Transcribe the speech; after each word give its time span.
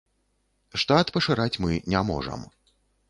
Штат 0.83 1.13
пашыраць 1.17 1.59
мы 1.67 1.77
не 1.95 1.99
можам. 2.09 2.41